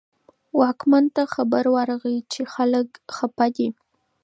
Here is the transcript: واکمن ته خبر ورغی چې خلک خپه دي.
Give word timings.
واکمن 0.59 1.05
ته 1.15 1.23
خبر 1.33 1.63
ورغی 1.75 2.17
چې 2.31 2.41
خلک 2.53 2.87
خپه 3.15 3.45
دي. 3.55 3.67